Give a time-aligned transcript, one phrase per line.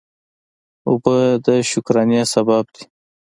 [0.89, 2.83] اوبه د شکرانه سبب دي.